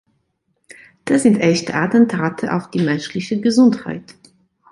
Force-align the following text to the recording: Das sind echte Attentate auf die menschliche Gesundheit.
Das 1.05 1.21
sind 1.21 1.37
echte 1.41 1.75
Attentate 1.75 2.55
auf 2.55 2.71
die 2.71 2.81
menschliche 2.81 3.39
Gesundheit. 3.39 4.15